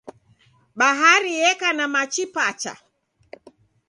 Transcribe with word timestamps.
Bahari 0.77 1.31
yeka 1.41 1.69
na 1.77 1.85
machi 1.93 2.23
pacha. 2.35 2.73